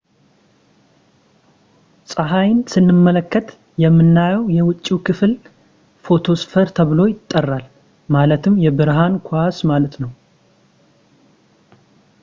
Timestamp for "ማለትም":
8.17-8.59